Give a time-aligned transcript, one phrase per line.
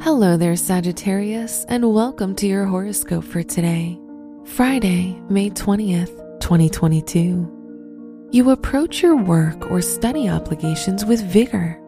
[0.00, 3.98] Hello there, Sagittarius, and welcome to your horoscope for today,
[4.44, 8.28] Friday, May 20th, 2022.
[8.30, 11.80] You approach your work or study obligations with vigor.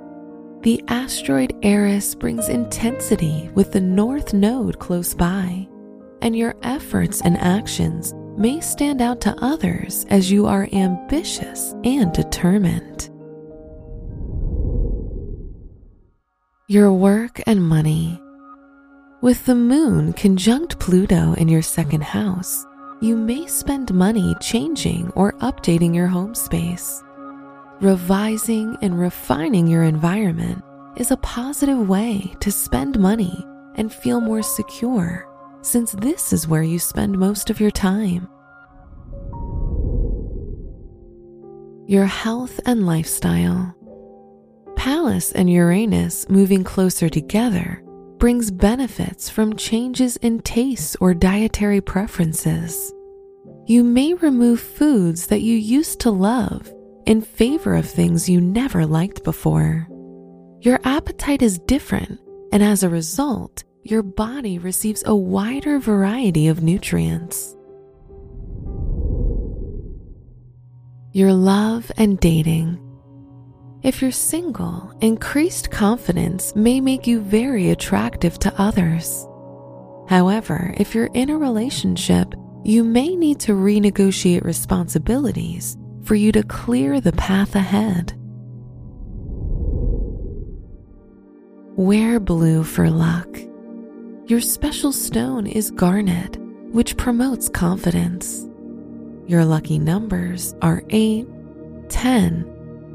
[0.62, 5.68] The asteroid Eris brings intensity with the North Node close by,
[6.20, 12.12] and your efforts and actions may stand out to others as you are ambitious and
[12.12, 13.08] determined.
[16.70, 18.22] Your work and money.
[19.22, 22.64] With the moon conjunct Pluto in your second house,
[23.00, 27.02] you may spend money changing or updating your home space.
[27.80, 30.62] Revising and refining your environment
[30.96, 33.44] is a positive way to spend money
[33.74, 35.26] and feel more secure,
[35.62, 38.28] since this is where you spend most of your time.
[41.88, 43.74] Your health and lifestyle.
[44.80, 47.82] Pallas and Uranus moving closer together
[48.16, 52.90] brings benefits from changes in tastes or dietary preferences.
[53.66, 56.72] You may remove foods that you used to love
[57.04, 59.86] in favor of things you never liked before.
[60.62, 62.18] Your appetite is different,
[62.50, 67.54] and as a result, your body receives a wider variety of nutrients.
[71.12, 72.80] Your love and dating.
[73.82, 79.26] If you're single, increased confidence may make you very attractive to others.
[80.06, 86.42] However, if you're in a relationship, you may need to renegotiate responsibilities for you to
[86.42, 88.12] clear the path ahead.
[91.74, 93.34] Wear blue for luck.
[94.26, 96.36] Your special stone is garnet,
[96.70, 98.46] which promotes confidence.
[99.26, 101.26] Your lucky numbers are 8,
[101.88, 102.59] 10,